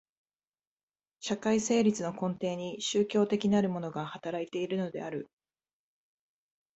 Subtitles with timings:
[1.19, 5.29] 社会成立の根底に宗教的なるものが働いているのである。